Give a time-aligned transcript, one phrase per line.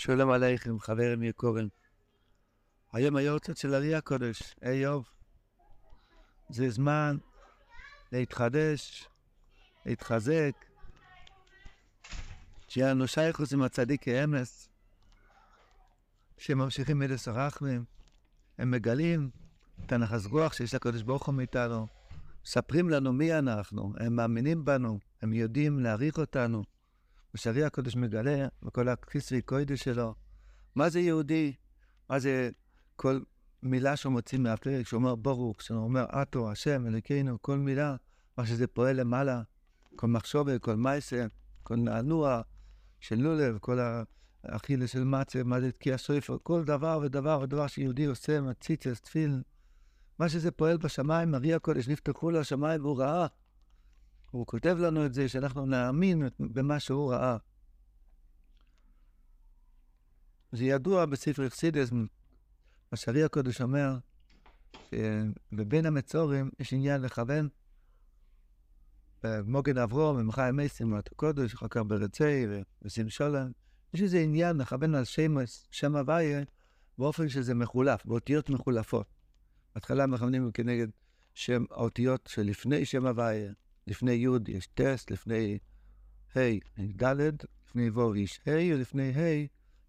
[0.00, 1.68] שלום עליכם, חברים יקורים.
[2.92, 5.08] היום היורצת של ארי הקודש, איוב.
[6.48, 7.16] זה זמן
[8.12, 9.08] להתחדש,
[9.86, 10.52] להתחזק,
[12.68, 14.68] שיהיה לנו שייכוס עם הצדיקי אמס,
[16.38, 17.84] שממשיכים מלס הרחמים.
[18.58, 19.30] הם מגלים
[19.86, 21.86] את הנחס רוח שיש לקודש ברוך הוא מאיתנו.
[22.44, 26.77] מספרים לנו מי אנחנו, הם מאמינים בנו, הם יודעים להעריך אותנו.
[27.34, 30.14] ושארי הקודש מגלה בכל הכיסוי קוידש שלו.
[30.74, 31.52] מה זה יהודי?
[32.10, 32.50] מה זה
[32.96, 33.20] כל
[33.62, 37.96] מילה שהוא מוציא מהפה, כשהוא אומר ברוך, כשהוא אומר עטו, השם, אלוקינו, כל מילה,
[38.36, 39.42] מה שזה פועל למעלה,
[39.96, 41.26] כל מחשובת, כל מייסה,
[41.62, 42.40] כל נענוע
[43.00, 43.78] של לולב, כל
[44.44, 49.42] האכילה של מצה, מה זה תקיע שויפר, כל דבר ודבר ודבר שיהודי עושה, מציצס, תפיל,
[50.18, 53.26] מה שזה פועל בשמיים, ארי הקודש, נפתחו לו השמיים והוא ראה.
[54.30, 57.36] הוא כותב לנו את זה, שאנחנו נאמין במה שהוא ראה.
[60.52, 63.98] זה ידוע בספר אכסידס, מה שארי הקודש אומר,
[64.90, 67.48] שבבין המצורים יש עניין לכוון.
[69.22, 72.46] במוגן אברום, במחי המסים, את הקודש, אחר כך ברצי
[72.82, 73.52] ושים שולם.
[73.94, 75.34] יש איזה עניין לכוון על שם,
[75.70, 76.42] שם הוויה
[76.98, 79.06] באופן שזה מחולף, באותיות מחולפות.
[79.74, 80.88] בהתחלה מכוונים כנגד
[81.34, 83.52] שם האותיות שלפני שם הוויה.
[83.88, 85.58] לפני י' יש טס, לפני
[86.36, 86.40] ה'
[86.78, 87.30] יש ד',
[87.66, 89.46] לפני ו' יש ה', ולפני ה'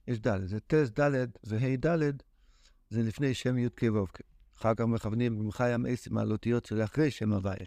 [0.08, 0.45] יש ד'.
[0.45, 2.11] זה טס ד' וה' ד',
[2.89, 4.05] זה לפני שם י' כ' ו'.
[4.58, 7.66] אחר כך מכוונים במחי המסים על אותיות של אחרי שם הוויה,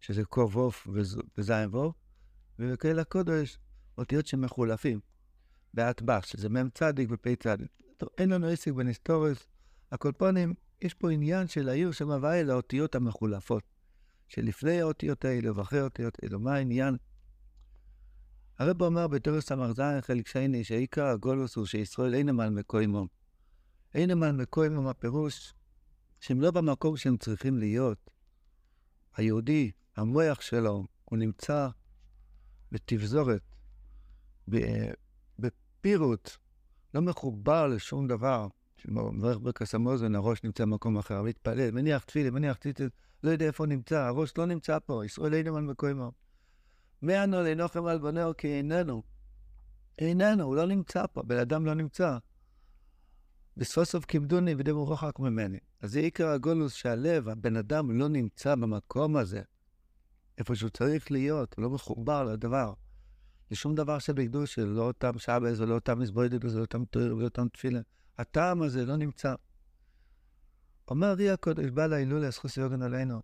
[0.00, 1.92] שזה ק' ו' וז' ו',
[2.58, 3.58] ובקהל הקודש
[3.98, 5.00] אותיות שמחולפים.
[5.74, 7.68] באטבח, שזה מ' צדיק ופ' צדיק.
[8.18, 9.46] אין לנו עסק בנסתורס,
[9.92, 13.71] הקולפונים, יש פה עניין של העיר שם הוויה לאותיות המחולפות.
[14.34, 16.96] שלפני האותיות האלה ואחרי האותיות האלה, מה העניין?
[18.58, 23.06] הרב אומר בתורס המרזן חלק שני, שעיקר הגולוס הוא שישראל אין נמל מקוימום.
[23.94, 25.54] אין נמל מקוימום הפירוש
[26.20, 28.10] שהם לא במקום שהם צריכים להיות.
[29.16, 31.68] היהודי, המוח שלו, הוא נמצא
[32.72, 33.42] בתבזורת,
[35.38, 36.30] בפירוט,
[36.94, 38.48] לא מחובר לשום דבר.
[38.88, 42.92] מברך ברכס המוזן, הראש נמצא במקום אחר, מתפלל, מניח תפילה, מניח ציטוט.
[43.22, 46.12] לא יודע איפה נמצא, הראש לא נמצא פה, ישראל אינו על מקוימו.
[47.02, 49.02] מאנו לנוחם על בנהו כי איננו.
[49.98, 52.18] איננו, הוא לא נמצא פה, בן אדם לא נמצא.
[53.56, 55.58] בסוף סוף כיבדוני ודמו רוחק ממני.
[55.80, 59.42] אז זה עיקר הגולוס שהלב, הבן אדם לא נמצא במקום הזה,
[60.38, 62.72] איפה שהוא צריך להיות, הוא לא מחובר לדבר.
[63.50, 67.80] לשום דבר שבקדוש, לא אותם שבס ולא אותם מזבוידד ולא אותם תואר ולא אותם תפילה.
[68.22, 69.34] הטעם הזה לא נמצא.
[70.88, 73.22] אומר רי הקודש, בא להילולה, זכוס יוגן עלינו.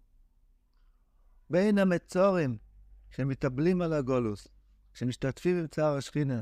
[1.50, 2.58] בין המצורים
[3.10, 4.48] שמתאבלים על הגולוס,
[4.94, 6.40] שמשתתפים עם צער השכינה,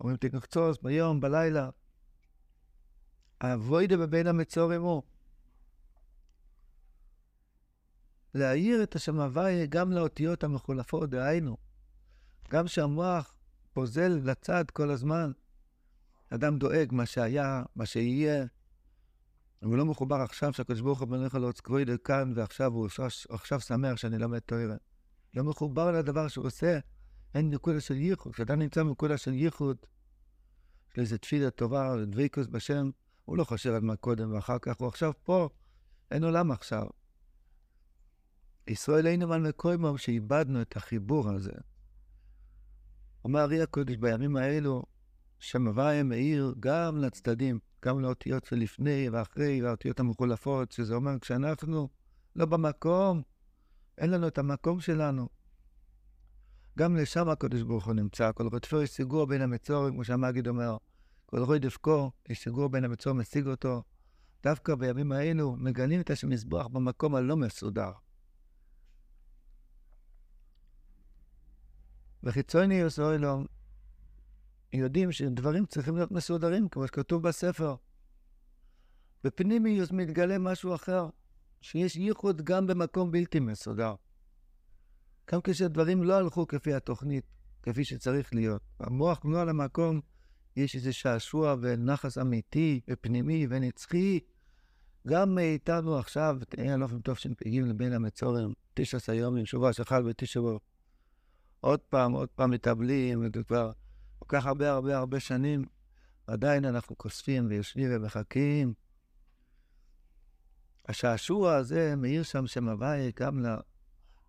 [0.00, 1.70] אומרים תקחצוס ביום, בלילה,
[3.40, 5.02] האבוידה בבין המצורים הוא
[8.34, 11.56] להאיר את השם הוויה גם לאותיות המחולפות, דהיינו,
[12.50, 13.34] גם שהמוח
[13.72, 15.32] פוזל לצד כל הזמן.
[16.30, 18.44] אדם דואג מה שהיה, מה שיהיה,
[19.62, 22.88] הוא לא מחובר עכשיו שהקדוש ברוך הוא בנך לו צקווידה כאן ועכשיו הוא
[23.28, 24.76] עכשיו שמח שאני לומד תוארה.
[25.34, 26.78] לא מחובר לדבר שהוא עושה,
[27.34, 28.32] אין נקודה של ייחוד.
[28.32, 29.76] כשאתה נמצא בנקודה של ייחוד,
[30.90, 32.90] יש לו איזה תפילה טובה, דביקוס בשם,
[33.24, 35.48] הוא לא חושב על מה קודם ואחר כך, הוא עכשיו פה,
[36.10, 36.86] אין עולם עכשיו.
[38.68, 41.52] ישראל היינו על מקוימום שאיבדנו את החיבור הזה.
[43.24, 44.82] אומר ארי הקודש בימים האלו,
[45.54, 47.58] הוויה מאיר גם לצדדים.
[47.84, 51.88] גם לאותיות שלפני ואחרי, והאותיות המחולפות, שזה אומר כשאנחנו
[52.36, 53.22] לא במקום,
[53.98, 55.28] אין לנו את המקום שלנו.
[56.78, 60.76] גם לשם הקדוש ברוך הוא נמצא, כל רודפו יש סיגור בין המצורים, כמו שהמגיד אומר,
[61.26, 63.82] כל רוי דפקו, יש סיגור בין המצור, משיג אותו.
[64.42, 67.92] דווקא בימים האלו מגלים את השם מזבח במקום הלא מסודר.
[72.22, 73.46] וחיצוני יוסו אלום,
[74.72, 77.74] יודעים שדברים צריכים להיות מסודרים, כמו שכתוב בספר.
[79.24, 81.08] בפנימיוס מתגלה משהו אחר,
[81.60, 83.94] שיש ייחוד גם במקום בלתי מסודר.
[85.32, 87.24] גם כשדברים לא הלכו כפי התוכנית,
[87.62, 88.62] כפי שצריך להיות.
[88.80, 90.00] המוח לא על המקום,
[90.56, 94.20] יש איזה שעשוע ונחס אמיתי ופנימי ונצחי.
[95.06, 100.40] גם מאיתנו עכשיו, תנאי אלופים טוב שנפגעים לבין המצורים, תשע עשר יומים, שבוע שחל בתשע
[101.60, 103.72] עוד פעם, עוד פעם מתאבלים, וכבר
[104.18, 105.64] כל כך הרבה הרבה הרבה שנים,
[106.26, 108.74] עדיין אנחנו כוספים ויושבים ומחכים.
[110.88, 113.44] השעשוע הזה מאיר שם שם הוויה גם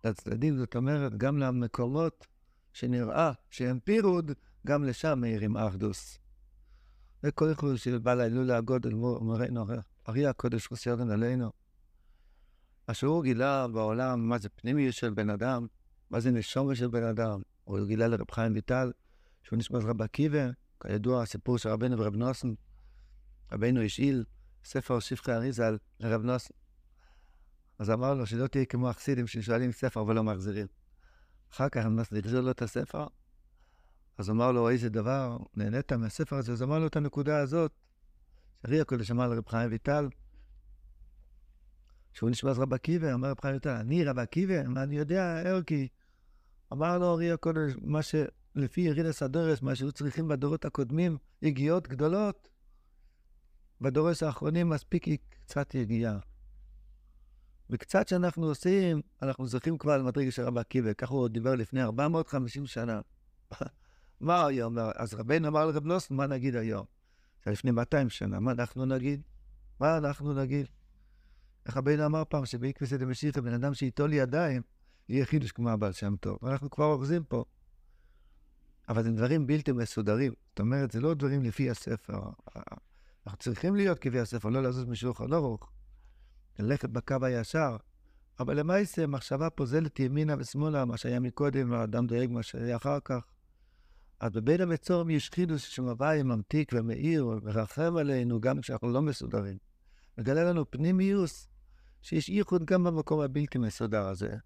[0.04, 2.26] לצדדים, זאת אומרת, גם למקומות
[2.72, 4.32] שנראה שהם פירוד,
[4.66, 6.18] גם לשם מאירים אחדוס.
[7.22, 9.66] זה כל אחד שבא להילולה הגודל, מראינו,
[10.08, 11.52] ארי הקודש חוסרן עלינו.
[12.88, 15.66] מה שהוא גילה בעולם, מה זה פנימיות של בן אדם,
[16.10, 17.42] מה זה נשומה של בן אדם.
[17.64, 18.92] הוא גילה לרב חיים ויטל,
[19.42, 20.50] שהוא נשמע רב עקיבא,
[20.82, 22.54] כידוע, הסיפור של רבנו ורב נוסן.
[23.52, 24.24] רבנו השאיל
[24.64, 26.54] ספר שבחי אריזה על רב נוסן.
[27.78, 30.66] אז אמר לו שלא תהיה כמו החסידים ששואלים ספר ולא מחזירים.
[31.52, 33.06] אחר כך נוסן החזיר לו את הספר,
[34.18, 36.52] אז אמר לו, איזה דבר, נהנית מהספר הזה?
[36.52, 37.72] אז אמר לו את הנקודה הזאת,
[38.62, 40.08] שארי הקודש אמר לרב חיים ויטל,
[42.12, 44.62] שהוא נשמע רב עקיבא, אמר רב חיים ויטל, אני רב עקיבא?
[44.68, 45.88] מה אני יודע, ערכי.
[46.72, 48.00] אמר לו ארי הקודש, מה
[48.58, 52.48] שלפי ירידס הדורס, מה שהיו צריכים בדורות הקודמים, יגיעות גדולות.
[53.80, 56.18] בדורס האחרונים מספיק קצת יגיעה.
[57.70, 62.66] וקצת שאנחנו עושים, אנחנו זוכים כבר למדרגה של רב עקיבא, ככה הוא דיבר לפני 450
[62.66, 63.00] שנה.
[64.20, 64.76] מה היום?
[64.96, 66.86] אז רבנו אמר לרב נוסן, מה נגיד היום?
[67.44, 69.22] זה לפני 200 שנה, מה אנחנו נגיד?
[69.80, 70.66] מה אנחנו נגיד?
[71.66, 74.62] איך רבנו אמר פעם שבעקבסא דמשיחא, בן אדם שייטול ידיים,
[75.08, 76.38] יהיה חידוש כמו הבעל שם טוב.
[76.42, 77.44] ואנחנו כבר אוחזים פה.
[78.88, 80.32] אבל זה דברים בלתי מסודרים.
[80.48, 82.20] זאת אומרת, זה לא דברים לפי הספר.
[83.26, 85.70] אנחנו צריכים להיות כפי הספר, לא לזוז משולחן ארוך,
[86.58, 87.76] ללכת בקו הישר.
[88.40, 93.24] אבל למעשה, מחשבה פוזלת ימינה ושמאלה, מה שהיה מקודם, האדם דואג מה שהיה אחר כך.
[94.20, 99.58] אז בבין המצורם יש חידוש שמבאי ממתיק ומאיר ומרחם עלינו גם כשאנחנו לא מסודרים.
[100.18, 101.48] מגלה לנו פנימיוס,
[102.02, 104.36] שיש ייחוד גם במקום הבלתי מסודר הזה.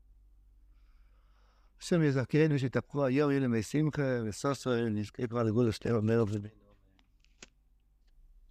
[1.82, 6.61] השם יזכרנו שיתהפכו היום יהיו למי שמחה וסוסו נזכה כבר לגבול השתי אומר ובין.